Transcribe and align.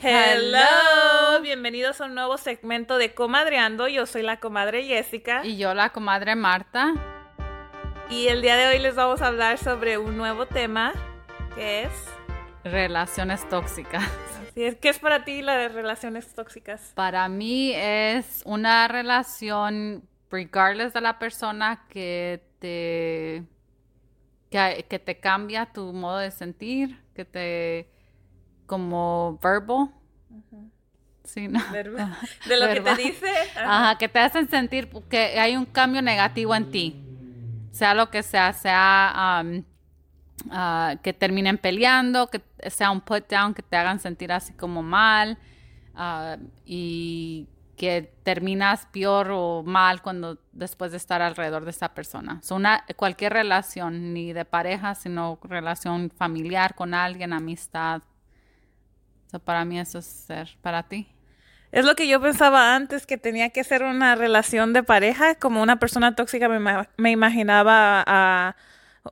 Hello, 0.00 1.40
bienvenidos 1.42 2.00
a 2.00 2.06
un 2.06 2.14
nuevo 2.14 2.36
segmento 2.36 2.98
de 2.98 3.14
Comadreando. 3.14 3.88
Yo 3.88 4.06
soy 4.06 4.22
la 4.22 4.38
comadre 4.38 4.84
Jessica. 4.84 5.44
Y 5.44 5.56
yo 5.56 5.74
la 5.74 5.90
comadre 5.90 6.36
Marta. 6.36 6.94
Y 8.10 8.28
el 8.28 8.42
día 8.42 8.56
de 8.56 8.66
hoy 8.66 8.78
les 8.78 8.94
vamos 8.94 9.22
a 9.22 9.28
hablar 9.28 9.58
sobre 9.58 9.98
un 9.98 10.16
nuevo 10.16 10.46
tema 10.46 10.92
que 11.54 11.84
es 11.84 11.92
relaciones 12.64 13.48
tóxicas. 13.48 14.04
¿Qué 14.54 14.78
es 14.82 14.98
para 14.98 15.24
ti 15.24 15.42
las 15.42 15.72
relaciones 15.72 16.32
tóxicas? 16.34 16.92
Para 16.94 17.28
mí 17.28 17.72
es 17.74 18.42
una 18.44 18.88
relación, 18.88 20.08
regardless 20.30 20.92
de 20.92 21.00
la 21.00 21.18
persona, 21.18 21.86
que 21.88 22.42
te 22.58 23.44
que, 24.88 24.98
te 24.98 25.18
cambia 25.18 25.66
tu 25.66 25.92
modo 25.92 26.18
de 26.18 26.30
sentir, 26.30 27.00
que 27.14 27.24
te 27.24 27.90
como 28.66 29.38
verbal. 29.42 29.90
Sí, 31.24 31.48
¿no? 31.48 31.60
De 31.72 32.56
lo 32.58 32.68
que 32.72 32.80
te 32.80 32.94
dice. 32.96 33.32
Ajá. 33.56 33.96
que 33.98 34.08
te 34.08 34.18
hacen 34.18 34.48
sentir 34.48 34.88
que 35.08 35.40
hay 35.40 35.56
un 35.56 35.64
cambio 35.64 36.02
negativo 36.02 36.54
en 36.54 36.70
ti. 36.70 37.00
Sea 37.72 37.94
lo 37.94 38.10
que 38.10 38.22
sea, 38.22 38.52
sea 38.52 39.42
um, 39.42 39.64
uh, 40.46 41.00
que 41.02 41.12
terminen 41.12 41.58
peleando, 41.58 42.28
que 42.28 42.42
sea 42.70 42.90
un 42.90 43.00
put 43.00 43.28
down, 43.28 43.54
que 43.54 43.62
te 43.62 43.76
hagan 43.76 43.98
sentir 43.98 44.30
así 44.32 44.52
como 44.52 44.82
mal. 44.82 45.38
Uh, 45.94 46.36
y 46.64 47.48
que 47.76 48.14
terminas 48.22 48.86
peor 48.92 49.30
o 49.32 49.62
mal 49.64 50.02
cuando 50.02 50.38
después 50.52 50.90
de 50.92 50.96
estar 50.96 51.22
alrededor 51.22 51.64
de 51.64 51.70
esa 51.70 51.94
persona. 51.94 52.40
una, 52.50 52.84
cualquier 52.96 53.32
relación, 53.32 54.12
ni 54.14 54.32
de 54.32 54.44
pareja, 54.44 54.94
sino 54.94 55.38
relación 55.42 56.10
familiar 56.10 56.74
con 56.74 56.94
alguien, 56.94 57.32
amistad. 57.32 58.02
Para 59.38 59.64
mí 59.64 59.78
eso 59.78 59.98
es 59.98 60.06
ser, 60.06 60.56
para 60.62 60.84
ti. 60.84 61.08
Es 61.72 61.84
lo 61.84 61.96
que 61.96 62.06
yo 62.06 62.20
pensaba 62.20 62.76
antes, 62.76 63.04
que 63.04 63.18
tenía 63.18 63.50
que 63.50 63.64
ser 63.64 63.82
una 63.82 64.14
relación 64.14 64.72
de 64.72 64.84
pareja, 64.84 65.34
como 65.34 65.60
una 65.60 65.80
persona 65.80 66.14
tóxica 66.14 66.48
me, 66.48 66.86
me 66.96 67.10
imaginaba 67.10 68.04
a, 68.06 68.56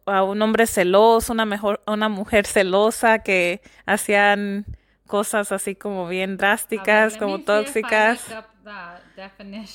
a, 0.06 0.22
un 0.22 0.40
hombre 0.42 0.68
celoso, 0.68 1.32
una, 1.32 1.44
mejor, 1.44 1.82
una 1.88 2.08
mujer 2.08 2.46
celosa 2.46 3.18
que 3.18 3.62
hacían 3.84 4.64
cosas 5.08 5.50
así 5.50 5.74
como 5.74 6.06
bien 6.06 6.36
drásticas, 6.36 7.16
como 7.16 7.40
tóxicas. 7.40 8.24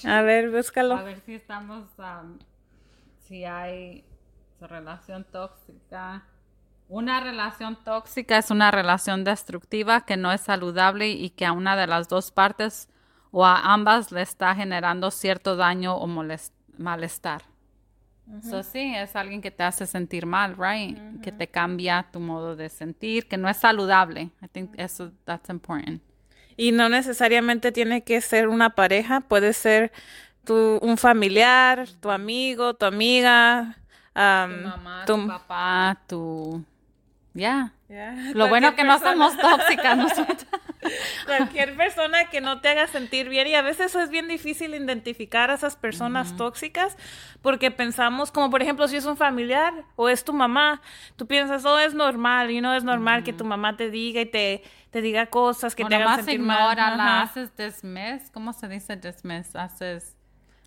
A 0.06 0.22
ver, 0.22 0.50
búscalo. 0.50 0.96
A 0.96 1.04
ver 1.04 1.20
si 1.26 1.36
estamos, 1.36 1.90
um, 1.98 2.40
si 3.20 3.44
hay 3.44 4.06
relación 4.62 5.26
tóxica. 5.26 6.24
Una 6.90 7.20
relación 7.20 7.78
tóxica 7.84 8.38
es 8.38 8.50
una 8.50 8.72
relación 8.72 9.24
destructiva 9.24 10.06
que 10.06 10.16
no 10.16 10.32
es 10.32 10.42
saludable 10.42 11.10
y 11.10 11.32
que 11.32 11.46
a 11.46 11.52
una 11.52 11.76
de 11.76 11.88
las 11.88 12.08
dos 12.08 12.32
partes 12.32 12.90
o 13.32 13.46
a 13.46 13.74
ambas 13.74 14.12
le 14.12 14.22
está 14.22 14.56
generando 14.56 15.12
cierto 15.12 15.58
daño 15.58 15.96
o 15.98 16.08
malestar. 16.78 17.44
Eso 18.40 18.62
sí, 18.62 18.94
es 18.96 19.16
alguien 19.16 19.42
que 19.42 19.52
te 19.52 19.64
hace 19.64 19.86
sentir 19.86 20.26
mal, 20.26 20.56
right? 20.58 21.22
Que 21.22 21.32
te 21.32 21.48
cambia 21.48 22.08
tu 22.12 22.20
modo 22.20 22.56
de 22.56 22.68
sentir, 22.70 23.28
que 23.28 23.38
no 23.38 23.48
es 23.48 23.58
saludable. 23.58 24.32
I 24.42 24.48
think 24.52 24.72
eso 24.78 25.12
that's 25.24 25.50
important. 25.50 26.02
Y 26.58 26.72
no 26.72 26.90
necesariamente 26.90 27.72
tiene 27.72 28.04
que 28.04 28.20
ser 28.20 28.48
una 28.48 28.72
pareja, 28.72 29.22
puede 29.22 29.54
ser 29.54 29.92
tu, 30.44 30.78
un 30.82 30.98
familiar, 30.98 31.88
tu 32.02 32.10
amigo, 32.10 32.74
tu 32.74 32.86
amiga, 32.86 33.78
tu 34.14 34.20
mamá, 34.20 35.04
tu, 35.06 35.28
papá, 35.28 36.02
tu... 36.08 36.66
Ya. 37.38 37.74
Lo 38.34 38.50
bueno 38.50 38.76
que 38.76 38.84
no 38.84 38.98
somos 39.00 39.38
tóxicas 39.38 39.96
nosotros. 39.96 40.48
Cualquier 41.26 41.76
persona 41.78 42.26
que 42.30 42.42
no 42.42 42.62
te 42.62 42.70
haga 42.70 42.88
sentir 42.88 43.30
bien 43.30 43.48
y 43.48 43.54
a 43.54 43.62
veces 43.62 43.94
es 43.96 44.10
bien 44.10 44.28
difícil 44.28 44.74
identificar 44.74 45.52
a 45.52 45.54
esas 45.54 45.76
personas 45.76 46.36
tóxicas 46.36 46.98
porque 47.42 47.70
pensamos, 47.70 48.32
como 48.32 48.50
por 48.50 48.62
ejemplo 48.62 48.88
si 48.88 48.98
es 48.98 49.06
un 49.06 49.18
familiar 49.18 49.86
o 49.96 50.10
es 50.10 50.24
tu 50.26 50.34
mamá, 50.34 50.82
tú 51.16 51.28
piensas, 51.28 51.64
oh, 51.66 51.78
es 51.78 51.94
normal 51.94 52.50
y 52.50 52.60
no 52.60 52.74
es 52.74 52.84
normal 52.84 53.24
que 53.24 53.34
tu 53.34 53.46
mamá 53.46 53.78
te 53.78 53.92
diga 53.92 54.22
y 54.22 54.26
te, 54.26 54.64
te 54.90 55.02
diga 55.02 55.28
cosas 55.28 55.76
que 55.76 55.86
te 55.86 55.96
hagan 55.96 56.16
sentir 56.18 56.40
mal. 56.40 56.76
la 56.76 57.22
haces 57.22 57.56
dismiss, 57.56 58.32
¿cómo 58.32 58.52
se 58.52 58.68
dice 58.68 58.96
dismiss? 58.96 59.56
Haces... 59.56 60.17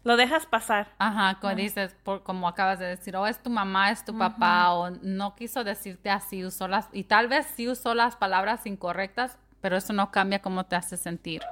Lo 0.02 0.16
dejas 0.16 0.46
pasar. 0.46 0.88
Ajá, 0.98 1.38
como 1.40 1.54
dices, 1.54 1.94
por, 2.02 2.22
como 2.22 2.48
acabas 2.48 2.78
de 2.78 2.86
decir, 2.86 3.16
o 3.16 3.26
es 3.26 3.42
tu 3.42 3.50
mamá, 3.50 3.90
es 3.90 4.04
tu 4.04 4.16
papá, 4.16 4.72
o 4.72 4.90
no 4.90 5.34
quiso 5.34 5.62
decirte 5.62 6.08
así, 6.08 6.44
usó 6.44 6.68
las, 6.68 6.88
y 6.92 7.04
tal 7.04 7.28
vez 7.28 7.46
sí 7.54 7.68
usó 7.68 7.94
las 7.94 8.16
palabras 8.16 8.64
incorrectas, 8.66 9.38
pero 9.60 9.76
eso 9.76 9.92
no 9.92 10.10
cambia 10.10 10.40
cómo 10.40 10.64
te 10.64 10.76
hace 10.76 10.96
sentir. 10.96 11.42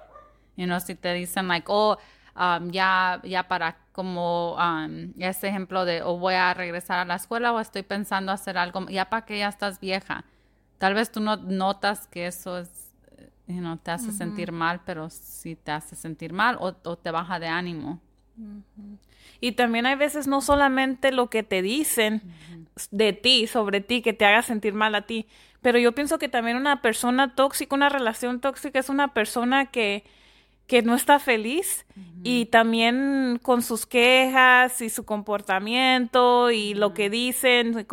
You 0.57 0.65
know, 0.65 0.81
si 0.81 0.95
te 0.95 1.13
dicen, 1.13 1.47
like, 1.47 1.67
oh, 1.69 1.99
um, 2.35 2.71
ya, 2.71 3.21
ya 3.23 3.49
para, 3.49 3.77
como 3.93 4.57
um, 4.57 5.13
ese 5.19 5.49
ejemplo 5.49 5.85
de, 5.85 6.03
o 6.03 6.19
voy 6.19 6.35
a 6.35 6.55
regresar 6.55 6.99
a 6.99 7.05
la 7.05 7.17
escuela, 7.17 7.53
o 7.53 7.61
estoy 7.61 7.83
pensando 7.83 8.33
hacer 8.33 8.57
algo, 8.57 8.87
ya 8.89 9.11
para 9.11 9.27
que 9.27 9.39
ya 9.39 9.49
estás 9.49 9.79
vieja. 9.79 10.25
Tal 10.79 10.95
vez 10.95 11.13
tú 11.13 11.21
no 11.21 11.37
notas 11.37 12.07
que 12.07 12.27
eso 12.27 12.59
es, 12.59 12.71
you 13.47 13.59
know, 13.59 13.77
te 13.77 13.91
hace 13.91 14.13
sentir 14.13 14.53
mal, 14.53 14.81
pero 14.85 15.11
sí 15.11 15.57
te 15.57 15.73
hace 15.73 15.97
sentir 15.97 16.33
mal 16.33 16.57
o, 16.61 16.73
te 16.73 17.11
baja 17.11 17.39
de 17.39 17.49
ánimo. 17.49 18.01
Y 19.41 19.53
también 19.53 19.87
hay 19.87 19.95
veces 19.95 20.27
no 20.27 20.41
solamente 20.41 21.13
lo 21.13 21.31
que 21.31 21.43
te 21.43 21.63
dicen 21.63 22.23
de 22.91 23.13
ti, 23.13 23.47
sobre 23.47 23.81
ti, 23.81 24.03
que 24.03 24.13
te 24.13 24.25
haga 24.25 24.43
sentir 24.43 24.75
mal 24.75 24.95
a 24.95 25.03
ti, 25.03 25.27
pero 25.63 25.79
yo 25.79 25.93
pienso 25.93 26.19
que 26.19 26.29
también 26.29 26.57
una 26.57 26.83
persona 26.83 27.35
tóxica, 27.35 27.75
una 27.75 27.89
relación 27.89 28.41
tóxica 28.41 28.79
es 28.79 28.89
una 28.89 29.13
persona 29.13 29.67
que, 29.67 30.05
que 30.67 30.83
no 30.83 30.95
está 30.95 31.19
feliz 31.19 31.85
y 32.23 32.47
también 32.47 33.41
con 33.43 33.63
sus 33.63 33.85
quejas 33.85 34.81
y 34.81 34.89
su 34.89 35.05
comportamiento 35.05 36.51
y 36.51 36.75
lo 36.75 36.95
que 36.95 37.11
dicen, 37.11 37.87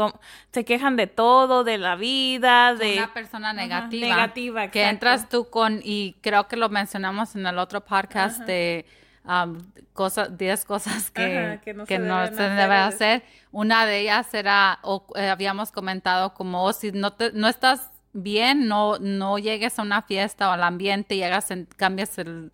se 0.52 0.66
quejan 0.66 0.96
de 0.96 1.08
todo, 1.08 1.64
de 1.64 1.78
la 1.78 1.96
vida, 1.96 2.76
de... 2.76 2.98
Una 2.98 3.14
persona 3.14 3.54
negativa. 3.54 4.08
negativa, 4.08 4.68
Que 4.70 4.84
entras 4.84 5.30
tú 5.30 5.50
con, 5.50 5.80
y 5.84 6.16
creo 6.22 6.48
que 6.48 6.58
lo 6.58 6.70
mencionamos 6.70 7.36
en 7.36 7.48
el 7.48 7.58
otro 7.58 7.82
podcast 7.82 8.42
de 8.42 8.86
cosas, 9.96 10.38
10 10.38 10.66
cosas 10.66 11.10
que, 11.10 11.60
no 11.74 11.86
se, 11.88 11.98
debe 11.98 12.76
hacer. 12.76 13.24
Una 13.52 13.88
de 13.88 14.02
ellas 14.02 14.32
era, 14.34 14.78
o 14.84 15.08
eh, 15.16 15.30
habíamos 15.30 15.72
comentado 15.72 16.36
como, 16.36 16.64
oh, 16.64 16.74
si 16.74 16.92
no, 16.92 17.14
te, 17.14 17.32
no 17.32 17.48
estás 17.48 17.90
bien, 18.14 18.68
no, 18.68 19.00
no 19.00 19.40
llegues 19.40 19.80
a 19.80 19.82
una 19.82 20.04
fiesta 20.04 20.50
o 20.50 20.52
al 20.52 20.64
ambiente 20.64 21.16
y 21.16 21.24
hagas, 21.24 21.48
cambias 21.78 22.18
el, 22.20 22.52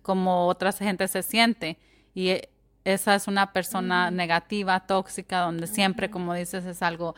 como 0.00 0.46
otra 0.46 0.72
gente 0.72 1.06
se 1.08 1.22
siente. 1.22 1.76
Y 2.14 2.28
eh, 2.30 2.48
esa 2.84 3.16
es 3.16 3.26
una 3.26 3.52
persona 3.52 4.10
negativa, 4.10 4.86
tóxica, 4.86 5.40
donde 5.40 5.66
siempre, 5.66 6.08
como 6.08 6.34
dices, 6.34 6.64
es 6.64 6.80
algo, 6.82 7.16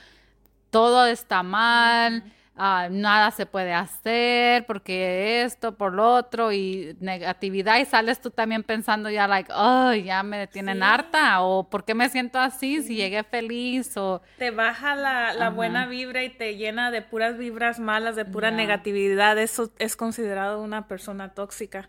todo 0.70 1.06
está 1.06 1.42
mal. 1.42 2.24
Ah, 2.60 2.88
nada 2.90 3.30
se 3.30 3.46
puede 3.46 3.72
hacer 3.72 4.66
porque 4.66 5.42
esto, 5.44 5.76
por 5.76 5.94
lo 5.94 6.12
otro 6.14 6.52
y 6.52 6.96
negatividad 7.00 7.78
y 7.78 7.84
sales 7.84 8.20
tú 8.20 8.30
también 8.30 8.64
pensando 8.64 9.10
ya 9.10 9.28
like, 9.28 9.52
oh, 9.54 9.92
ya 9.94 10.22
me 10.24 10.48
tienen 10.48 10.82
harta 10.82 11.40
o 11.42 11.70
por 11.70 11.84
qué 11.84 11.94
me 11.94 12.08
siento 12.08 12.40
así 12.40 12.82
si 12.82 12.96
llegué 12.96 13.22
feliz 13.22 13.96
o... 13.96 14.22
Te 14.38 14.50
baja 14.50 14.96
la, 14.96 15.32
la 15.34 15.50
buena 15.50 15.86
vibra 15.86 16.24
y 16.24 16.30
te 16.30 16.56
llena 16.56 16.90
de 16.90 17.00
puras 17.00 17.38
vibras 17.38 17.78
malas, 17.78 18.16
de 18.16 18.24
pura 18.24 18.50
negatividad, 18.50 19.38
eso 19.38 19.70
es 19.78 19.94
considerado 19.94 20.60
una 20.60 20.88
persona 20.88 21.34
tóxica. 21.34 21.88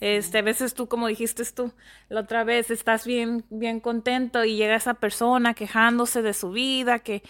Este, 0.00 0.38
a 0.38 0.42
veces 0.42 0.74
tú, 0.74 0.88
como 0.88 1.08
dijiste 1.08 1.44
tú, 1.54 1.72
la 2.08 2.20
otra 2.20 2.42
vez 2.42 2.70
estás 2.70 3.06
bien, 3.06 3.44
bien 3.50 3.80
contento 3.80 4.44
y 4.44 4.56
llega 4.56 4.74
esa 4.74 4.94
persona 4.94 5.52
quejándose 5.54 6.22
de 6.22 6.32
su 6.32 6.50
vida, 6.50 7.00
que 7.00 7.22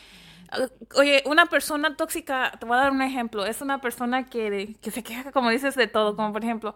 Oye, 0.96 1.22
una 1.26 1.46
persona 1.46 1.96
tóxica, 1.96 2.52
te 2.58 2.66
voy 2.66 2.76
a 2.76 2.80
dar 2.80 2.90
un 2.90 3.02
ejemplo, 3.02 3.46
es 3.46 3.60
una 3.60 3.80
persona 3.80 4.28
que, 4.28 4.76
que 4.80 4.90
se 4.90 5.02
queja, 5.02 5.32
como 5.32 5.50
dices, 5.50 5.76
de 5.76 5.86
todo, 5.86 6.16
como 6.16 6.32
por 6.32 6.42
ejemplo, 6.42 6.74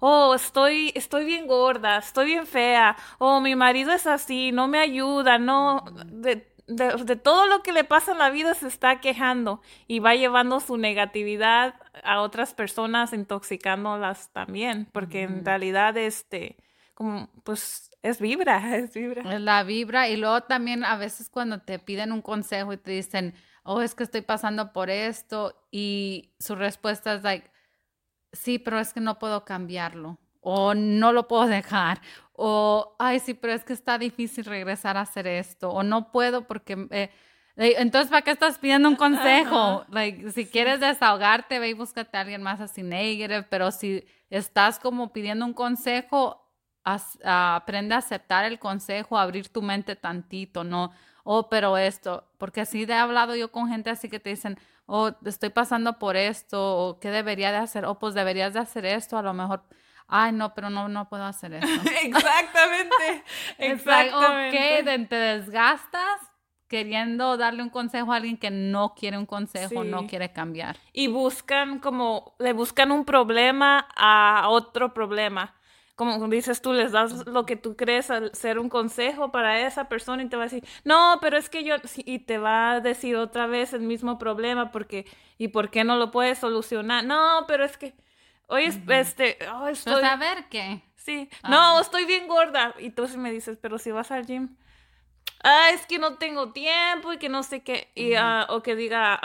oh, 0.00 0.34
estoy, 0.34 0.92
estoy 0.94 1.24
bien 1.24 1.46
gorda, 1.46 1.98
estoy 1.98 2.26
bien 2.26 2.46
fea, 2.46 2.96
oh, 3.18 3.40
mi 3.40 3.56
marido 3.56 3.92
es 3.92 4.06
así, 4.06 4.52
no 4.52 4.68
me 4.68 4.78
ayuda, 4.78 5.38
no, 5.38 5.84
de, 6.06 6.46
de, 6.66 7.16
todo 7.16 7.46
lo 7.46 7.62
que 7.62 7.72
le 7.72 7.84
pasa 7.84 8.12
en 8.12 8.18
la 8.18 8.30
vida 8.30 8.54
se 8.54 8.68
está 8.68 9.00
quejando 9.00 9.60
y 9.86 10.00
va 10.00 10.14
llevando 10.14 10.60
su 10.60 10.76
negatividad 10.76 11.74
a 12.02 12.20
otras 12.20 12.54
personas, 12.54 13.12
intoxicándolas 13.12 14.30
también, 14.32 14.86
porque 14.92 15.22
en 15.22 15.44
realidad, 15.44 15.96
este, 15.96 16.56
como, 16.96 17.28
pues, 17.44 17.90
es 18.02 18.20
vibra, 18.20 18.56
es 18.76 18.94
vibra. 18.94 19.34
Es 19.34 19.40
la 19.40 19.62
vibra 19.62 20.08
y 20.08 20.16
luego 20.16 20.40
también 20.42 20.82
a 20.84 20.96
veces 20.96 21.28
cuando 21.28 21.60
te 21.60 21.78
piden 21.78 22.10
un 22.10 22.22
consejo 22.22 22.72
y 22.72 22.78
te 22.78 22.90
dicen, 22.90 23.34
oh, 23.62 23.82
es 23.82 23.94
que 23.94 24.02
estoy 24.02 24.22
pasando 24.22 24.72
por 24.72 24.88
esto 24.90 25.68
y 25.70 26.34
su 26.40 26.56
respuesta 26.56 27.14
es 27.14 27.22
like, 27.22 27.50
sí, 28.32 28.58
pero 28.58 28.80
es 28.80 28.94
que 28.94 29.00
no 29.00 29.18
puedo 29.18 29.44
cambiarlo 29.44 30.18
o 30.40 30.74
no 30.74 31.12
lo 31.12 31.28
puedo 31.28 31.46
dejar 31.46 32.00
o, 32.32 32.96
ay, 32.98 33.20
sí, 33.20 33.34
pero 33.34 33.52
es 33.52 33.64
que 33.64 33.72
está 33.72 33.98
difícil 33.98 34.44
regresar 34.44 34.96
a 34.96 35.02
hacer 35.02 35.26
esto 35.26 35.70
o 35.70 35.82
no 35.82 36.10
puedo 36.12 36.46
porque... 36.46 36.86
Eh, 36.90 37.10
Entonces, 37.56 38.10
¿para 38.10 38.22
qué 38.22 38.30
estás 38.32 38.58
pidiendo 38.58 38.88
un 38.88 38.96
consejo? 39.06 39.84
Like, 39.90 40.30
si 40.32 40.46
quieres 40.46 40.80
desahogarte, 40.80 41.58
ve 41.58 41.70
y 41.70 41.72
búscate 41.74 42.16
a 42.16 42.20
alguien 42.20 42.42
más 42.42 42.60
así 42.60 42.82
negative, 42.82 43.44
pero 43.44 43.70
si 43.70 44.04
estás 44.30 44.78
como 44.78 45.12
pidiendo 45.12 45.44
un 45.46 45.54
consejo, 45.54 46.45
aprende 47.24 47.94
a 47.94 47.98
aceptar 47.98 48.44
el 48.44 48.58
consejo, 48.58 49.18
abrir 49.18 49.48
tu 49.48 49.60
mente 49.62 49.96
tantito, 49.96 50.62
no, 50.62 50.92
oh, 51.24 51.48
pero 51.48 51.76
esto, 51.76 52.28
porque 52.38 52.60
así 52.60 52.84
he 52.84 52.94
hablado 52.94 53.34
yo 53.34 53.50
con 53.50 53.68
gente 53.68 53.90
así 53.90 54.08
que 54.08 54.20
te 54.20 54.30
dicen, 54.30 54.58
oh, 54.86 55.10
estoy 55.24 55.50
pasando 55.50 55.98
por 55.98 56.16
esto, 56.16 56.78
o 56.78 57.00
qué 57.00 57.10
debería 57.10 57.50
de 57.50 57.58
hacer, 57.58 57.84
oh, 57.84 57.98
pues 57.98 58.14
deberías 58.14 58.54
de 58.54 58.60
hacer 58.60 58.86
esto, 58.86 59.18
a 59.18 59.22
lo 59.22 59.34
mejor, 59.34 59.64
ay, 60.06 60.30
no, 60.30 60.54
pero 60.54 60.70
no, 60.70 60.88
no 60.88 61.08
puedo 61.08 61.24
hacer 61.24 61.54
eso. 61.54 61.66
exactamente, 62.02 63.24
exactamente. 63.58 65.02
ok, 65.02 65.08
te 65.08 65.16
desgastas 65.16 66.20
queriendo 66.68 67.36
darle 67.36 67.62
un 67.64 67.70
consejo 67.70 68.12
a 68.12 68.16
alguien 68.16 68.36
que 68.36 68.50
no 68.50 68.94
quiere 68.94 69.18
un 69.18 69.26
consejo, 69.26 69.82
no 69.82 70.06
quiere 70.06 70.32
cambiar. 70.32 70.76
Y 70.92 71.08
buscan 71.08 71.80
como, 71.80 72.34
le 72.38 72.52
buscan 72.52 72.92
un 72.92 73.04
problema 73.04 73.88
a 73.96 74.48
otro 74.48 74.92
problema 74.92 75.55
como 75.96 76.28
dices 76.28 76.60
tú, 76.60 76.74
les 76.74 76.92
das 76.92 77.26
lo 77.26 77.46
que 77.46 77.56
tú 77.56 77.74
crees 77.74 78.10
al 78.10 78.32
ser 78.34 78.58
un 78.58 78.68
consejo 78.68 79.32
para 79.32 79.66
esa 79.66 79.88
persona 79.88 80.22
y 80.22 80.28
te 80.28 80.36
va 80.36 80.42
a 80.42 80.46
decir, 80.46 80.64
no, 80.84 81.18
pero 81.22 81.38
es 81.38 81.48
que 81.48 81.64
yo, 81.64 81.76
y 81.96 82.18
te 82.20 82.36
va 82.36 82.72
a 82.72 82.80
decir 82.80 83.16
otra 83.16 83.46
vez 83.46 83.72
el 83.72 83.80
mismo 83.80 84.18
problema 84.18 84.70
porque, 84.70 85.06
¿y 85.38 85.48
por 85.48 85.70
qué 85.70 85.84
no 85.84 85.96
lo 85.96 86.10
puedes 86.10 86.38
solucionar? 86.38 87.04
No, 87.04 87.44
pero 87.48 87.64
es 87.64 87.78
que, 87.78 87.94
hoy 88.46 88.64
este, 88.88 89.38
oh, 89.52 89.68
estoy... 89.68 90.04
a 90.04 90.16
ver 90.16 90.48
qué. 90.50 90.82
Sí, 90.96 91.30
ah. 91.42 91.48
no, 91.48 91.80
estoy 91.80 92.04
bien 92.04 92.28
gorda. 92.28 92.74
Y 92.78 92.90
tú 92.90 93.06
sí 93.08 93.16
me 93.16 93.30
dices, 93.30 93.58
pero 93.60 93.78
si 93.78 93.90
vas 93.90 94.10
al 94.10 94.26
gym, 94.26 94.54
ah, 95.42 95.70
es 95.72 95.86
que 95.86 95.98
no 95.98 96.18
tengo 96.18 96.52
tiempo 96.52 97.14
y 97.14 97.18
que 97.18 97.30
no 97.30 97.42
sé 97.42 97.62
qué, 97.62 97.90
y, 97.94 98.14
ah, 98.14 98.46
o 98.50 98.62
que 98.62 98.76
diga, 98.76 99.18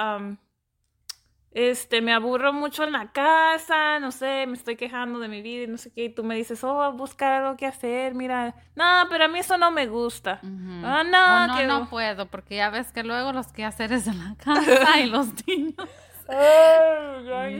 este, 1.51 2.01
me 2.01 2.13
aburro 2.13 2.53
mucho 2.53 2.86
en 2.86 2.94
la 2.94 3.12
casa, 3.12 4.00
no 4.00 4.12
sé, 4.12 4.45
me 4.48 4.53
estoy 4.53 4.77
quejando 4.77 5.19
de 5.19 5.27
mi 5.27 5.42
vida 5.42 5.63
y 5.63 5.68
no 5.68 5.77
sé 5.77 5.92
qué, 5.92 6.06
y 6.06 6.09
tú 6.09 6.24
me 6.24 6.36
dices, 6.36 6.63
oh, 6.63 6.94
buscar 6.94 7.44
algo 7.44 7.57
que 7.57 7.65
hacer, 7.65 8.15
mira, 8.15 8.56
no, 8.75 8.86
pero 9.09 9.25
a 9.25 9.27
mí 9.27 9.39
eso 9.39 9.57
no 9.57 9.69
me 9.69 9.88
gusta. 9.88 10.39
Ah, 10.44 11.03
no, 11.03 11.48
no, 11.48 11.68
no 11.68 11.89
puedo, 11.89 12.27
porque 12.27 12.56
ya 12.56 12.69
ves 12.69 12.92
que 12.94 13.03
luego 13.03 13.33
los 13.33 13.48
quehaceres 13.51 14.07
en 14.07 14.19
la 14.19 14.36
casa 14.44 15.00
y 15.00 15.07
los 15.07 15.27
niños. 15.45 15.75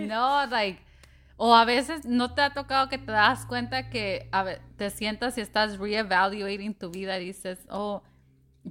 no, 0.08 0.46
like, 0.46 0.82
o 1.36 1.54
a 1.54 1.66
veces 1.66 2.06
no 2.06 2.34
te 2.34 2.44
ha 2.44 2.54
tocado 2.54 2.88
que 2.88 2.98
te 2.98 3.12
das 3.12 3.46
cuenta 3.46 3.90
que 3.90 4.30
a 4.32 4.44
ver, 4.44 4.62
te 4.78 4.90
sientas 4.90 5.38
y 5.38 5.42
estás 5.42 5.80
reevaluating 5.80 6.76
tu 6.76 6.92
vida 6.92 7.20
y 7.20 7.26
dices, 7.26 7.66
oh, 7.70 8.04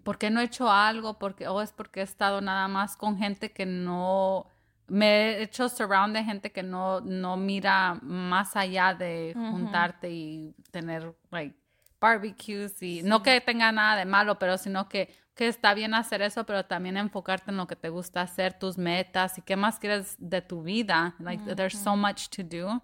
¿por 0.02 0.16
qué 0.16 0.31
no 0.31 0.40
he 0.40 0.44
hecho 0.44 0.70
algo? 0.70 1.19
Porque, 1.19 1.46
oh, 1.49 1.61
es 1.61 1.73
porque 1.73 2.00
he 2.00 2.05
estado 2.05 2.40
nada 2.40 2.69
más 2.69 2.96
con 2.96 3.19
gente 3.19 3.52
que 3.52 3.66
no 3.66 4.46
me 4.90 5.06
he 5.06 5.42
hecho 5.42 5.69
surround 5.69 6.14
de 6.14 6.25
gente 6.25 6.50
que 6.50 6.62
no, 6.62 7.00
no 7.00 7.37
mira 7.37 7.94
más 8.02 8.56
allá 8.56 8.92
de 8.92 9.32
juntarte 9.34 10.10
y 10.10 10.54
tener 10.70 11.14
like 11.31 11.56
barbecues 12.00 12.82
y 12.82 13.02
no 13.02 13.22
que 13.22 13.40
tenga 13.40 13.70
nada 13.70 13.96
de 13.96 14.04
malo, 14.04 14.38
pero 14.38 14.58
sino 14.58 14.88
que, 14.88 15.14
que 15.34 15.46
está 15.46 15.75
bien 15.75 15.94
hacer 15.94 16.22
eso, 16.22 16.44
pero 16.44 16.64
también 16.64 16.96
enfocarte 16.96 17.50
en 17.50 17.56
lo 17.56 17.66
que 17.66 17.76
te 17.76 17.88
gusta 17.88 18.22
hacer, 18.22 18.58
tus 18.58 18.78
metas 18.78 19.38
y 19.38 19.42
qué 19.42 19.54
más 19.54 19.78
quieres 19.78 20.16
de 20.19 20.42
tu 20.42 20.62
vida. 20.62 21.14
Like 21.20 21.54
there's 21.54 21.78
so 21.78 21.94
much 21.96 22.28
to 22.31 22.42
do. 22.42 22.82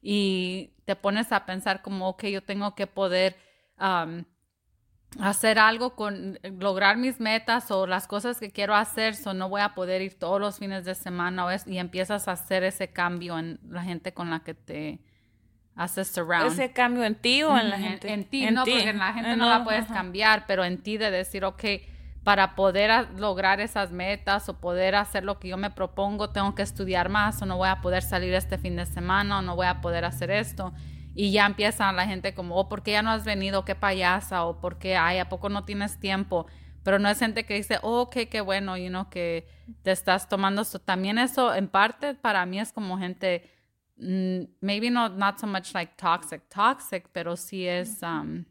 Y 0.00 0.70
te 0.84 0.96
pones 0.96 1.32
a 1.32 1.44
pensar 1.44 1.82
como, 1.82 2.08
ok, 2.08 2.24
yo 2.24 2.42
tengo 2.42 2.74
que 2.74 2.86
poder 2.86 3.36
um, 3.78 4.24
hacer 5.20 5.58
algo 5.58 5.94
con 5.94 6.38
lograr 6.58 6.96
mis 6.96 7.20
metas 7.20 7.70
o 7.70 7.86
las 7.86 8.06
cosas 8.06 8.38
que 8.38 8.50
quiero 8.50 8.74
hacer, 8.74 9.14
so 9.14 9.34
no 9.34 9.48
voy 9.48 9.60
a 9.60 9.74
poder 9.74 10.02
ir 10.02 10.18
todos 10.18 10.40
los 10.40 10.58
fines 10.58 10.84
de 10.84 10.94
semana 10.94 11.44
o 11.44 11.50
es, 11.50 11.66
y 11.66 11.78
empiezas 11.78 12.28
a 12.28 12.32
hacer 12.32 12.64
ese 12.64 12.88
cambio 12.88 13.38
en 13.38 13.60
la 13.68 13.82
gente 13.82 14.12
con 14.12 14.30
la 14.30 14.40
que 14.40 14.54
te 14.54 15.00
haces 15.74 16.08
surround. 16.08 16.52
Ese 16.52 16.72
cambio 16.72 17.04
en 17.04 17.14
ti 17.14 17.42
o 17.42 17.56
en 17.58 17.70
la 17.70 17.78
gente. 17.78 18.12
En, 18.12 18.24
ti, 18.24 18.50
no, 18.50 18.64
porque 18.64 18.90
en 18.90 18.98
la 18.98 19.12
gente 19.12 19.36
no, 19.36 19.48
la 19.48 19.64
puedes 19.64 19.86
cambiar, 19.86 20.44
pero 20.46 20.64
en 20.64 20.78
ti 20.82 20.96
de 20.96 21.10
decir, 21.10 21.44
ok, 21.44 21.64
para 22.24 22.54
poder 22.54 23.08
lograr 23.18 23.60
esas 23.60 23.90
metas 23.90 24.48
o 24.48 24.60
poder 24.60 24.94
hacer 24.94 25.24
lo 25.24 25.38
que 25.38 25.48
yo 25.48 25.56
me 25.56 25.70
propongo, 25.70 26.30
tengo 26.30 26.54
que 26.54 26.62
estudiar 26.62 27.08
más 27.08 27.42
o 27.42 27.46
no 27.46 27.56
voy 27.56 27.68
a 27.68 27.80
poder 27.80 28.02
salir 28.02 28.32
este 28.34 28.58
fin 28.58 28.76
de 28.76 28.86
semana 28.86 29.40
o 29.40 29.42
no 29.42 29.56
voy 29.56 29.66
a 29.66 29.80
poder 29.80 30.04
hacer 30.04 30.30
esto 30.30 30.72
y 31.14 31.32
ya 31.32 31.46
empieza 31.46 31.92
la 31.92 32.06
gente 32.06 32.34
como, 32.34 32.56
oh, 32.56 32.68
¿por 32.68 32.82
qué 32.82 32.92
ya 32.92 33.02
no 33.02 33.10
has 33.10 33.24
venido? 33.24 33.64
¿Qué 33.64 33.74
payasa? 33.74 34.44
O 34.44 34.60
¿por 34.60 34.78
qué, 34.78 34.96
ay, 34.96 35.18
a 35.18 35.28
poco 35.28 35.48
no 35.48 35.64
tienes 35.64 36.00
tiempo? 36.00 36.46
Pero 36.82 36.98
no 36.98 37.08
es 37.08 37.18
gente 37.18 37.44
que 37.44 37.54
dice, 37.54 37.78
oh, 37.82 38.02
ok, 38.02 38.16
qué 38.30 38.40
bueno, 38.40 38.76
you 38.76 38.88
know, 38.88 39.08
que 39.08 39.46
te 39.82 39.92
estás 39.92 40.28
tomando 40.28 40.62
esto. 40.62 40.78
También 40.78 41.18
eso, 41.18 41.54
en 41.54 41.68
parte, 41.68 42.14
para 42.14 42.44
mí 42.46 42.58
es 42.58 42.72
como 42.72 42.98
gente, 42.98 43.48
mm, 43.96 44.44
maybe 44.60 44.90
not, 44.90 45.12
not 45.12 45.38
so 45.38 45.46
much 45.46 45.74
like 45.74 45.92
toxic, 45.96 46.42
toxic, 46.48 47.08
pero 47.12 47.36
sí 47.36 47.66
es... 47.66 48.02
Um, 48.02 48.44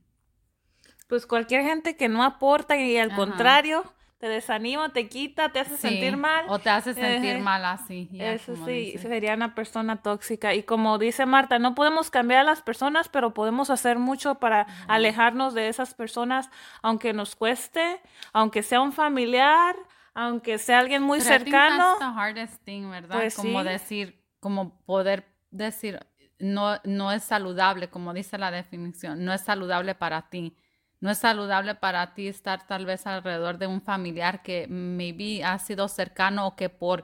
pues 1.08 1.25
cualquier 1.25 1.63
gente 1.63 1.98
que 1.98 2.08
no 2.08 2.24
aporta 2.24 2.78
y 2.78 2.96
al 2.96 3.13
contrario 3.13 3.84
te 4.21 4.29
desanima, 4.29 4.94
te 4.94 5.09
quita, 5.09 5.50
te 5.50 5.59
hace 5.59 5.77
sentir 5.77 6.15
mal. 6.15 6.45
O 6.47 6.59
te 6.59 6.69
hace 6.69 6.94
sentir 6.94 7.39
mal 7.39 7.65
así. 7.65 8.07
Eso 8.13 8.56
sí, 8.68 8.95
sería 9.00 9.33
una 9.33 9.56
persona 9.56 10.03
tóxica. 10.03 10.53
Y 10.53 10.62
como 10.62 11.00
dice 11.00 11.25
Marta, 11.25 11.57
no 11.57 11.73
podemos 11.73 12.12
cambiar 12.12 12.41
a 12.41 12.44
las 12.44 12.62
personas, 12.62 13.09
pero 13.09 13.33
podemos 13.33 13.71
hacer 13.71 13.97
mucho 13.97 14.35
para 14.35 14.68
alejarnos 14.88 15.56
de 15.56 15.69
esas 15.69 15.95
personas, 15.95 16.51
aunque 16.83 17.13
nos 17.13 17.35
cueste, 17.35 18.00
aunque 18.31 18.62
sea 18.62 18.81
un 18.81 18.94
familiar, 18.94 19.75
aunque 20.13 20.59
sea 20.59 20.77
alguien 20.77 21.01
muy 21.01 21.19
cercano. 21.19 21.97
the 21.97 22.06
hardest 22.06 22.63
thing, 22.63 22.91
¿verdad? 22.91 23.17
Pues 23.17 23.35
como 23.35 23.63
decir, 23.63 24.24
como 24.39 24.83
poder 24.85 25.25
decir, 25.50 26.00
no, 26.38 26.79
no 26.83 27.12
es 27.12 27.24
saludable, 27.24 27.89
como 27.89 28.13
dice 28.13 28.38
la 28.38 28.51
definición, 28.51 29.25
no 29.25 29.33
es 29.33 29.41
saludable 29.41 29.95
para 29.95 30.29
ti 30.29 30.56
no 31.01 31.09
es 31.09 31.18
saludable 31.18 31.75
para 31.75 32.13
ti 32.13 32.27
estar 32.27 32.65
tal 32.68 32.86
vez 32.86 33.06
alrededor 33.07 33.57
de 33.57 33.68
un 33.68 33.81
familiar 33.81 34.44
que 34.44 34.68
maybe 34.69 35.44
ha 35.44 35.57
sido 35.57 35.88
cercano 35.88 36.48
o 36.48 36.56
que 36.56 36.69
por, 36.69 37.03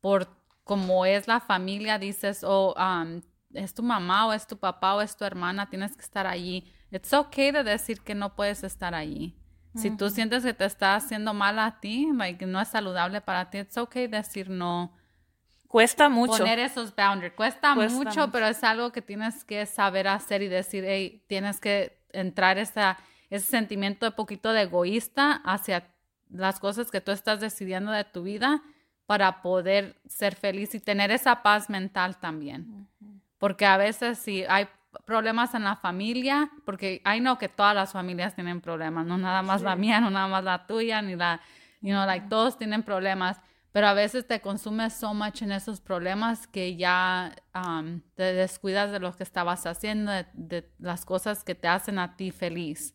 por 0.00 0.28
como 0.64 1.04
es 1.04 1.26
la 1.26 1.40
familia 1.40 1.98
dices, 1.98 2.44
o 2.44 2.74
um, 2.78 3.20
es 3.52 3.74
tu 3.74 3.82
mamá 3.82 4.28
o 4.28 4.32
es 4.32 4.46
tu 4.46 4.56
papá 4.56 4.94
o 4.94 5.02
es 5.02 5.16
tu 5.16 5.24
hermana, 5.24 5.68
tienes 5.68 5.96
que 5.96 6.02
estar 6.02 6.24
allí. 6.24 6.72
It's 6.92 7.12
okay 7.12 7.50
de 7.50 7.64
decir 7.64 8.00
que 8.02 8.14
no 8.14 8.36
puedes 8.36 8.62
estar 8.62 8.94
allí. 8.94 9.36
Si 9.74 9.90
tú 9.90 10.10
sientes 10.10 10.44
que 10.44 10.52
te 10.52 10.66
está 10.66 10.94
haciendo 10.94 11.32
mal 11.32 11.58
a 11.58 11.80
ti, 11.80 12.10
like, 12.12 12.44
no 12.44 12.60
es 12.60 12.68
saludable 12.68 13.22
para 13.22 13.48
ti, 13.48 13.58
it's 13.58 13.78
okay 13.78 14.06
decir 14.06 14.50
no. 14.50 14.94
Cuesta 15.66 16.10
mucho. 16.10 16.36
Poner 16.36 16.58
esos 16.58 16.94
boundaries. 16.94 17.32
Cuesta, 17.32 17.74
mucho, 17.74 18.30
pero 18.30 18.46
es 18.46 18.62
algo 18.62 18.92
que 18.92 19.00
tienes 19.00 19.44
que 19.44 19.64
saber 19.64 20.08
hacer 20.08 20.42
y 20.42 20.48
decir, 20.48 20.84
hey, 20.86 21.24
tienes 21.26 21.58
que 21.58 22.04
entrar 22.12 22.58
esa 22.58 22.98
ese 23.34 23.46
sentimiento 23.46 24.04
de 24.04 24.12
poquito 24.12 24.52
de 24.52 24.62
egoísta 24.62 25.40
hacia 25.44 25.88
las 26.28 26.60
cosas 26.60 26.90
que 26.90 27.00
tú 27.00 27.12
estás 27.12 27.40
decidiendo 27.40 27.90
de 27.90 28.04
tu 28.04 28.22
vida 28.22 28.62
para 29.06 29.40
poder 29.40 29.98
ser 30.06 30.34
feliz 30.34 30.74
y 30.74 30.80
tener 30.80 31.10
esa 31.10 31.42
paz 31.42 31.70
mental 31.70 32.18
también. 32.18 32.88
Porque 33.38 33.64
a 33.64 33.78
veces 33.78 34.18
si 34.18 34.44
hay 34.44 34.68
problemas 35.06 35.54
en 35.54 35.64
la 35.64 35.76
familia, 35.76 36.50
porque 36.66 37.00
hay 37.04 37.20
no 37.20 37.38
que 37.38 37.48
todas 37.48 37.74
las 37.74 37.92
familias 37.92 38.34
tienen 38.34 38.60
problemas, 38.60 39.06
no 39.06 39.16
nada 39.16 39.40
más 39.40 39.62
la 39.62 39.76
mía, 39.76 39.98
no 39.98 40.10
nada 40.10 40.28
más 40.28 40.44
la 40.44 40.66
tuya, 40.66 41.00
ni 41.00 41.16
la, 41.16 41.40
you 41.80 41.90
know, 41.90 42.04
like 42.04 42.28
todos 42.28 42.58
tienen 42.58 42.82
problemas, 42.82 43.40
pero 43.72 43.86
a 43.86 43.94
veces 43.94 44.26
te 44.26 44.42
consumes 44.42 44.92
so 44.92 45.14
much 45.14 45.40
en 45.40 45.52
esos 45.52 45.80
problemas 45.80 46.46
que 46.46 46.76
ya 46.76 47.34
um, 47.54 48.02
te 48.14 48.34
descuidas 48.34 48.92
de 48.92 49.00
lo 49.00 49.16
que 49.16 49.22
estabas 49.22 49.64
haciendo, 49.64 50.12
de, 50.34 50.70
las 50.78 51.06
cosas 51.06 51.42
que 51.44 51.54
te 51.54 51.68
hacen 51.68 51.98
a 51.98 52.14
ti 52.14 52.30
feliz 52.30 52.94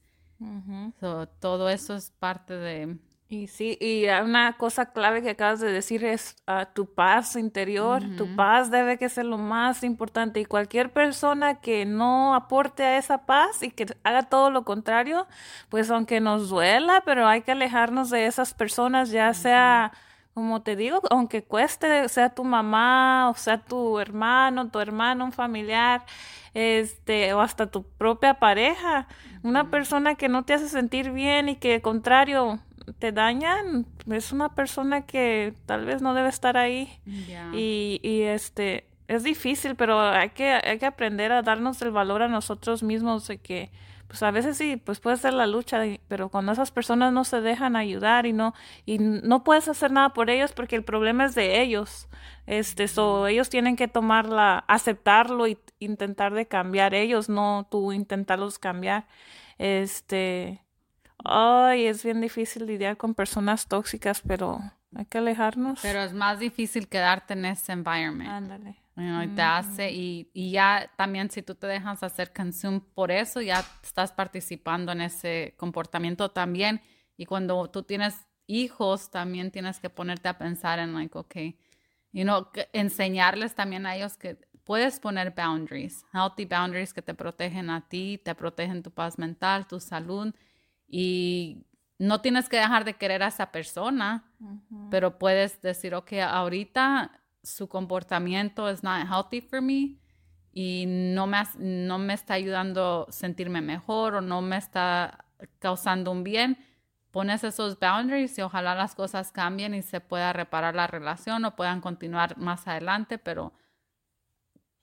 todo 1.39 1.69
eso 1.69 1.95
es 1.95 2.11
parte 2.11 2.53
de... 2.53 2.97
Y 3.29 3.47
sí, 3.47 3.77
y 3.81 4.07
una 4.07 4.55
cosa 4.55 4.93
clave 4.93 5.21
que 5.21 5.31
acabas 5.31 5.59
de 5.59 5.69
decir 5.69 6.05
es 6.05 6.37
ah, 6.47 6.69
tu 6.73 6.85
paz 6.93 7.35
interior. 7.35 8.01
Tu 8.17 8.37
paz 8.37 8.71
debe 8.71 8.97
que 8.97 9.09
ser 9.09 9.25
lo 9.25 9.37
más 9.37 9.83
importante. 9.83 10.39
Y 10.39 10.45
cualquier 10.45 10.93
persona 10.93 11.59
que 11.59 11.85
no 11.85 12.35
aporte 12.35 12.83
a 12.83 12.97
esa 12.97 13.25
paz 13.25 13.63
y 13.63 13.71
que 13.71 13.85
haga 14.03 14.23
todo 14.23 14.49
lo 14.49 14.63
contrario, 14.63 15.27
pues 15.67 15.91
aunque 15.91 16.21
nos 16.21 16.47
duela, 16.47 17.03
pero 17.05 17.27
hay 17.27 17.41
que 17.41 17.51
alejarnos 17.51 18.09
de 18.09 18.27
esas 18.27 18.53
personas, 18.53 19.11
ya 19.11 19.33
sea 19.33 19.91
como 20.37 20.61
te 20.61 20.75
digo, 20.75 21.01
aunque 21.09 21.43
cueste, 21.43 22.07
sea 22.09 22.29
tu 22.29 22.43
mamá, 22.43 23.31
o 23.31 23.33
sea 23.33 23.57
tu 23.57 23.97
hermano, 23.97 24.69
tu 24.69 24.79
hermano, 24.79 25.25
un 25.25 25.31
familiar, 25.31 26.05
este, 26.53 27.33
o 27.33 27.41
hasta 27.41 27.65
tu 27.65 27.81
propia 27.81 28.35
pareja, 28.35 29.07
una 29.41 29.71
persona 29.71 30.13
que 30.13 30.29
no 30.29 30.45
te 30.45 30.53
hace 30.53 30.69
sentir 30.69 31.09
bien 31.09 31.49
y 31.49 31.55
que 31.55 31.73
al 31.73 31.81
contrario 31.81 32.59
te 32.99 33.11
dañan, 33.11 33.87
es 34.11 34.31
una 34.31 34.53
persona 34.53 35.07
que 35.07 35.55
tal 35.65 35.85
vez 35.85 36.03
no 36.03 36.13
debe 36.13 36.29
estar 36.29 36.55
ahí. 36.55 36.87
Y, 37.51 37.99
y 38.03 38.21
este, 38.21 38.85
es 39.07 39.23
difícil, 39.23 39.73
pero 39.73 39.99
hay 39.99 40.29
que, 40.29 40.51
hay 40.51 40.77
que 40.77 40.85
aprender 40.85 41.31
a 41.31 41.41
darnos 41.41 41.81
el 41.81 41.89
valor 41.89 42.21
a 42.21 42.27
nosotros 42.27 42.83
mismos 42.83 43.27
de 43.27 43.39
que 43.39 43.71
pues 44.07 44.23
a 44.23 44.31
veces 44.31 44.57
sí, 44.57 44.77
pues 44.77 44.99
puede 44.99 45.17
ser 45.17 45.33
la 45.33 45.47
lucha, 45.47 45.81
pero 46.07 46.29
cuando 46.29 46.53
esas 46.53 46.71
personas 46.71 47.11
no 47.11 47.25
se 47.25 47.41
dejan 47.41 47.75
ayudar 47.75 48.25
y 48.25 48.33
no, 48.33 48.53
y 48.85 48.99
no 48.99 49.43
puedes 49.43 49.67
hacer 49.67 49.91
nada 49.91 50.13
por 50.13 50.29
ellos 50.29 50.53
porque 50.53 50.77
el 50.77 50.83
problema 50.83 51.25
es 51.25 51.35
de 51.35 51.61
ellos. 51.61 52.07
Este, 52.45 52.87
so, 52.87 53.27
ellos 53.27 53.49
tienen 53.49 53.75
que 53.75 53.89
tomarla, 53.89 54.59
aceptarlo 54.67 55.47
y 55.47 55.57
intentar 55.79 56.33
de 56.33 56.45
cambiar 56.47 56.93
ellos, 56.93 57.27
no 57.27 57.67
tú 57.69 57.91
intentarlos 57.91 58.59
cambiar. 58.59 59.07
Este, 59.57 60.63
ay, 61.25 61.87
es 61.87 62.03
bien 62.03 62.21
difícil 62.21 62.65
lidiar 62.65 62.95
con 62.95 63.13
personas 63.13 63.67
tóxicas, 63.67 64.21
pero 64.25 64.61
hay 64.95 65.05
que 65.05 65.17
alejarnos. 65.17 65.79
Pero 65.81 65.99
es 66.01 66.13
más 66.13 66.39
difícil 66.39 66.87
quedarte 66.87 67.33
en 67.33 67.43
ese 67.43 67.73
environment. 67.73 68.29
Ándale 68.29 68.86
y 68.99 69.27
te 69.35 69.41
hace, 69.43 69.91
y, 69.91 70.31
y, 70.33 70.49
ya 70.49 70.91
también 70.95 71.29
si 71.29 71.43
tú 71.43 71.53
te 71.53 71.67
dejas 71.67 72.01
hacer 72.01 72.33
consume 72.33 72.81
por 72.95 73.11
eso, 73.11 73.41
ya 73.41 73.63
estás 73.83 74.11
participando 74.11 74.91
en 74.91 75.01
ese 75.01 75.53
comportamiento 75.55 76.31
también. 76.31 76.81
Y 77.15 77.25
cuando 77.25 77.69
tú 77.69 77.83
tienes 77.83 78.15
hijos, 78.47 79.11
también 79.11 79.51
tienes 79.51 79.79
que 79.79 79.91
ponerte 79.91 80.29
a 80.29 80.39
pensar 80.39 80.79
en, 80.79 80.95
like, 80.95 81.15
ok, 81.15 81.35
you 82.11 82.23
know, 82.23 82.47
enseñarles 82.73 83.53
también 83.53 83.85
a 83.85 83.95
ellos 83.95 84.17
que 84.17 84.39
puedes 84.63 84.99
poner 84.99 85.31
boundaries, 85.35 86.03
healthy 86.11 86.45
boundaries 86.45 86.91
que 86.91 87.03
te 87.03 87.13
protegen 87.13 87.69
a 87.69 87.87
ti, 87.87 88.19
te 88.23 88.33
protegen 88.33 88.81
tu 88.81 88.89
paz 88.89 89.19
mental, 89.19 89.67
tu 89.67 89.79
salud. 89.79 90.33
Y 90.87 91.67
no 91.99 92.21
tienes 92.21 92.49
que 92.49 92.57
dejar 92.57 92.83
de 92.83 92.95
querer 92.95 93.21
a 93.21 93.27
esa 93.27 93.51
persona, 93.51 94.25
pero 94.89 95.19
puedes 95.19 95.61
decir, 95.61 95.93
ok, 95.93 96.13
ahorita 96.27 97.11
su 97.47 97.67
comportamiento 97.67 98.69
es 98.69 98.83
not 98.83 99.07
healthy 99.07 99.41
for 99.41 99.61
me 99.61 99.97
y 100.51 100.85
no 100.87 101.27
me, 101.27 101.37
no 101.57 101.97
me 101.97 102.13
está 102.13 102.33
ayudando 102.33 103.05
a 103.07 103.11
sentirme 103.11 103.61
mejor 103.61 104.15
o 104.15 104.21
no 104.21 104.41
me 104.41 104.57
está 104.57 105.25
causando 105.59 106.11
un 106.11 106.23
bien, 106.23 106.57
pones 107.11 107.43
esos 107.43 107.79
boundaries 107.79 108.37
y 108.37 108.41
ojalá 108.41 108.75
las 108.75 108.95
cosas 108.95 109.31
cambien 109.31 109.73
y 109.73 109.81
se 109.81 110.01
pueda 110.01 110.33
reparar 110.33 110.75
la 110.75 110.87
relación 110.87 111.45
o 111.45 111.55
puedan 111.55 111.79
continuar 111.79 112.37
más 112.37 112.67
adelante, 112.67 113.17
pero 113.17 113.53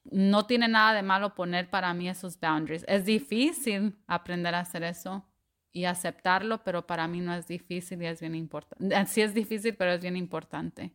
no 0.05 0.47
tiene 0.47 0.69
nada 0.69 0.95
de 0.95 1.03
malo 1.03 1.35
poner 1.35 1.69
para 1.71 1.93
mí 1.93 2.09
esos 2.09 2.39
boundaries. 2.39 2.85
Es 2.89 3.05
difícil 3.05 3.97
aprender 4.07 4.55
a 4.55 4.61
hacer 4.61 4.85
eso 4.85 5.25
y 5.73 5.87
aceptarlo, 5.87 6.63
pero 6.63 6.87
para 6.87 7.09
mí 7.09 7.21
no 7.21 7.35
es 7.35 7.49
difícil 7.49 8.01
y 8.03 8.07
es 8.07 8.21
bien 8.21 8.35
importante. 8.37 9.07
Sí 9.07 9.23
es 9.23 9.35
difícil, 9.35 9.75
pero 9.75 9.93
es 9.93 10.01
bien 10.01 10.17
importante. 10.17 10.93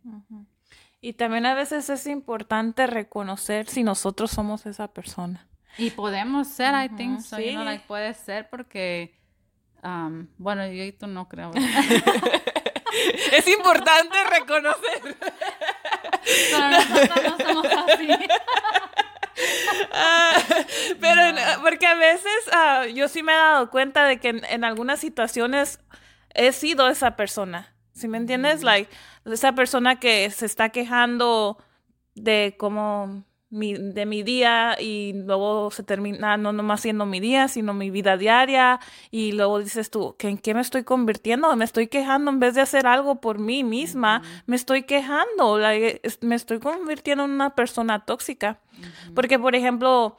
Y 1.01 1.13
también 1.13 1.45
a 1.45 1.53
veces 1.53 1.89
es 1.89 2.07
importante 2.07 2.87
reconocer 2.87 3.69
si 3.69 3.83
nosotros 3.83 4.31
somos 4.31 4.65
esa 4.65 4.89
persona. 4.89 5.47
Y 5.77 5.91
podemos 5.91 6.47
ser, 6.47 6.73
I 6.73 6.89
think 6.89 7.21
so, 7.21 7.37
sí. 7.37 7.55
puede 7.87 8.13
ser 8.13 8.49
porque, 8.49 9.17
um, 9.83 10.27
bueno, 10.37 10.65
yo 10.67 10.83
y 10.83 10.91
tú 10.91 11.07
no 11.07 11.29
creo. 11.29 11.51
es 13.31 13.47
importante 13.47 14.17
reconocer. 14.29 15.17
Pero 16.51 16.69
nosotros 16.69 17.23
no 17.23 17.45
somos 17.45 17.65
así. 17.65 18.09
Ah, 19.91 20.33
pero 20.99 21.21
porque 21.61 21.87
a 21.87 21.95
veces 21.95 22.31
ah, 22.51 22.85
yo 22.93 23.07
sí 23.07 23.23
me 23.23 23.31
he 23.31 23.35
dado 23.35 23.69
cuenta 23.69 24.05
de 24.05 24.19
que 24.19 24.29
en, 24.29 24.63
algunas 24.63 24.99
situaciones 24.99 25.79
he 26.33 26.51
sido 26.51 26.89
esa 26.89 27.15
persona. 27.15 27.73
¿Sí 27.99 28.07
me 28.07 28.17
entiendes? 28.17 28.63
Like, 28.63 28.89
esa 29.25 29.51
persona 29.53 29.99
que 29.99 30.29
se 30.31 30.45
está 30.45 30.69
quejando 30.69 31.57
de 32.15 32.55
cómo 32.57 33.25
mi, 33.49 33.73
de 33.73 34.05
mi 34.05 34.23
día 34.23 34.77
y 34.79 35.11
luego 35.13 35.69
se 35.69 35.83
termina 35.83 36.37
no 36.37 36.53
nomás 36.53 36.79
siendo 36.79 37.05
mi 37.05 37.19
día, 37.19 37.49
sino 37.49 37.73
mi 37.73 37.89
vida 37.89 38.15
diaria 38.15 38.79
y 39.11 39.33
luego 39.33 39.59
dices 39.59 39.89
tú, 39.89 40.15
¿en 40.19 40.37
qué 40.37 40.53
me 40.53 40.61
estoy 40.61 40.85
convirtiendo? 40.85 41.53
Me 41.57 41.65
estoy 41.65 41.87
quejando 41.87 42.31
en 42.31 42.39
vez 42.39 42.55
de 42.55 42.61
hacer 42.61 42.87
algo 42.87 43.19
por 43.19 43.37
mí 43.37 43.65
misma, 43.65 44.21
me 44.45 44.55
estoy 44.55 44.83
quejando, 44.83 45.59
me 46.21 46.35
estoy 46.35 46.59
convirtiendo 46.59 47.25
en 47.25 47.31
una 47.31 47.53
persona 47.53 48.05
tóxica. 48.05 48.61
Porque, 49.13 49.37
por 49.37 49.55
ejemplo, 49.55 50.15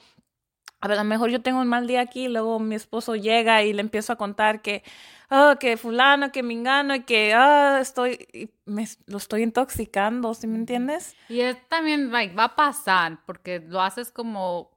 a 0.80 0.88
lo 0.88 1.04
mejor 1.04 1.30
yo 1.30 1.42
tengo 1.42 1.60
un 1.60 1.68
mal 1.68 1.87
día 1.87 2.00
aquí 2.00 2.25
y 2.25 2.28
luego 2.28 2.58
mi 2.58 2.75
esposo 2.75 3.14
llega 3.14 3.62
y 3.62 3.72
le 3.72 3.80
empiezo 3.82 4.14
a 4.14 4.16
contar 4.16 4.62
que, 4.62 4.82
oh, 5.28 5.54
que 5.60 5.76
fulano, 5.76 6.32
que 6.32 6.42
me 6.42 6.54
engano 6.54 6.94
y 6.94 7.02
que, 7.02 7.34
ah, 7.34 7.78
estoy, 7.80 8.50
me, 8.64 8.87
lo 9.06 9.18
estoy 9.18 9.42
intoxicando, 9.42 10.32
¿sí 10.32 10.46
me 10.46 10.56
entiendes? 10.56 11.14
Y 11.28 11.40
es 11.40 11.56
también, 11.68 12.10
like, 12.10 12.34
va 12.34 12.44
a 12.44 12.56
pasar 12.56 13.18
porque 13.26 13.60
lo 13.60 13.82
haces 13.82 14.10
como, 14.10 14.70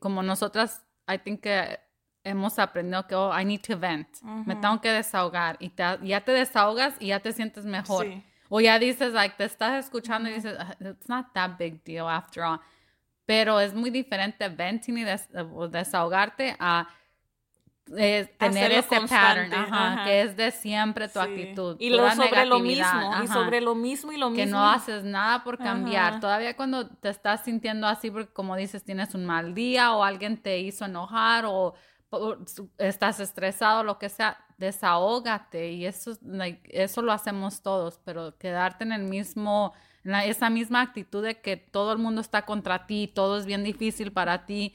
como 0.00 0.22
nosotras, 0.22 0.86
I 1.06 1.18
think 1.18 1.40
que 1.40 1.78
hemos 2.24 2.58
aprendido 2.58 3.06
que, 3.06 3.14
oh, 3.14 3.30
I 3.38 3.44
need 3.44 3.60
to 3.60 3.78
vent, 3.78 4.08
me 4.46 4.56
tengo 4.56 4.80
que 4.80 4.90
desahogar 4.90 5.58
y 5.60 5.70
ya 6.02 6.20
te 6.24 6.32
desahogas 6.32 6.94
y 6.98 7.08
ya 7.08 7.20
te 7.20 7.32
sientes 7.32 7.64
mejor. 7.66 8.06
O 8.48 8.60
ya 8.60 8.78
dices, 8.78 9.12
like, 9.12 9.34
te 9.36 9.44
estás 9.44 9.84
escuchando 9.84 10.30
y 10.30 10.34
dices, 10.34 10.56
ah, 10.58 10.76
it's 10.80 11.08
not 11.08 11.26
that 11.34 11.58
big 11.58 11.82
deal 11.84 12.06
after 12.08 12.42
all 12.44 12.60
pero 13.26 13.60
es 13.60 13.74
muy 13.74 13.90
diferente 13.90 14.48
venting 14.48 14.98
y 14.98 15.04
desahogarte 15.68 16.56
a 16.58 16.88
eh, 17.96 18.34
tener 18.38 18.72
ese 18.72 19.00
pattern, 19.00 19.50
que 20.04 20.22
es 20.22 20.36
de 20.36 20.50
siempre 20.50 21.08
tu 21.08 21.20
actitud. 21.20 21.76
Y 21.78 21.90
lo, 21.90 22.10
sobre 22.12 22.44
lo 22.44 22.58
mismo, 22.58 23.14
y 23.22 23.28
sobre 23.28 23.60
lo 23.60 23.74
mismo 23.76 24.12
y 24.12 24.16
lo 24.16 24.30
mismo. 24.30 24.44
Que 24.44 24.50
no 24.50 24.68
haces 24.68 25.04
nada 25.04 25.44
por 25.44 25.58
cambiar. 25.58 26.18
Todavía 26.18 26.56
cuando 26.56 26.88
te 26.88 27.08
estás 27.08 27.44
sintiendo 27.44 27.86
así, 27.86 28.10
porque 28.10 28.32
como 28.32 28.56
dices, 28.56 28.82
tienes 28.84 29.14
un 29.14 29.24
mal 29.24 29.54
día 29.54 29.92
o 29.94 30.02
alguien 30.02 30.36
te 30.36 30.58
hizo 30.58 30.84
enojar 30.84 31.44
o, 31.46 31.74
estás 32.78 33.20
estresado, 33.20 33.84
lo 33.84 33.98
que 33.98 34.08
sea, 34.08 34.36
desahógate. 34.58 35.70
Y 35.70 35.86
eso, 35.86 36.12
eso 36.64 37.02
lo 37.02 37.12
hacemos 37.12 37.62
todos, 37.62 38.00
pero 38.04 38.36
quedarte 38.36 38.82
en 38.84 38.92
el 38.92 39.02
mismo 39.02 39.74
esa 40.24 40.50
misma 40.50 40.82
actitud 40.82 41.22
de 41.22 41.40
que 41.40 41.56
todo 41.56 41.92
el 41.92 41.98
mundo 41.98 42.20
está 42.20 42.42
contra 42.42 42.86
ti, 42.86 43.10
todo 43.12 43.38
es 43.38 43.46
bien 43.46 43.64
difícil 43.64 44.12
para 44.12 44.46
ti. 44.46 44.74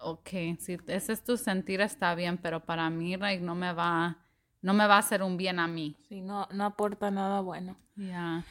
Ok, 0.00 0.28
si 0.58 0.78
ese 0.86 1.12
es 1.12 1.24
tu 1.24 1.36
sentir 1.36 1.80
está 1.80 2.14
bien, 2.14 2.38
pero 2.38 2.60
para 2.60 2.90
mí 2.90 3.16
no 3.40 3.54
me 3.54 3.72
va, 3.72 4.18
no 4.62 4.74
me 4.74 4.86
va 4.86 4.96
a 4.96 4.98
hacer 4.98 5.22
un 5.22 5.36
bien 5.36 5.58
a 5.58 5.66
mí. 5.66 5.96
Sí, 6.08 6.20
no, 6.20 6.48
no 6.52 6.64
aporta 6.64 7.10
nada 7.10 7.40
bueno. 7.40 7.76
Ya. 7.96 8.44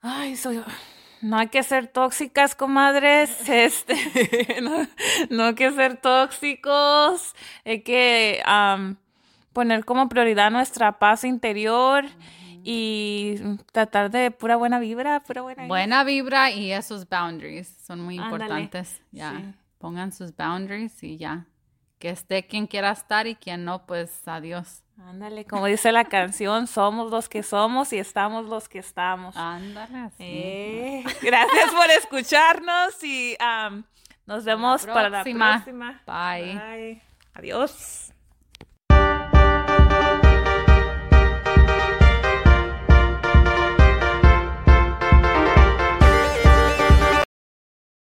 Ay, 0.00 0.36
soy, 0.36 0.62
no 1.22 1.38
hay 1.38 1.48
que 1.48 1.62
ser 1.62 1.88
tóxicas, 1.88 2.54
comadres. 2.54 3.30
Este, 3.48 3.96
no, 5.30 5.44
hay 5.44 5.54
que 5.54 5.72
ser 5.72 5.96
tóxicos. 6.00 7.34
Hay 7.64 7.82
que 7.82 8.42
poner 9.52 9.84
como 9.84 10.08
prioridad 10.08 10.50
nuestra 10.50 10.98
paz 10.98 11.24
interior 11.24 12.04
y 12.68 13.36
tratar 13.70 14.10
de 14.10 14.32
pura 14.32 14.56
buena 14.56 14.80
vibra, 14.80 15.20
pura 15.20 15.42
buena 15.42 15.62
vibra. 15.62 15.68
Buena 15.68 16.02
vibra 16.02 16.50
y 16.50 16.72
esos 16.72 17.08
boundaries 17.08 17.68
son 17.86 18.00
muy 18.00 18.16
importantes. 18.16 19.00
Ya, 19.12 19.54
pongan 19.78 20.10
sus 20.10 20.34
boundaries 20.34 21.00
y 21.04 21.16
ya. 21.16 21.46
Que 22.00 22.10
esté 22.10 22.44
quien 22.44 22.66
quiera 22.66 22.90
estar 22.90 23.28
y 23.28 23.36
quien 23.36 23.64
no, 23.64 23.86
pues 23.86 24.26
adiós. 24.26 24.82
Ándale, 24.98 25.44
como 25.44 25.66
dice 25.66 25.92
la 25.92 26.06
canción, 26.06 26.66
somos 26.66 27.08
los 27.12 27.28
que 27.28 27.44
somos 27.44 27.92
y 27.92 27.98
estamos 27.98 28.46
los 28.46 28.68
que 28.68 28.80
estamos. 28.80 29.36
Ándale. 29.36 30.10
Eh, 30.18 31.04
gracias 31.22 31.70
por 31.70 31.88
escucharnos 31.90 33.04
y 33.04 33.36
nos 34.26 34.44
vemos 34.44 34.84
para 34.86 35.08
la 35.08 35.22
próxima. 35.22 36.02
Bye. 36.04 36.54
Bye. 36.58 37.02
Adiós. 37.32 38.05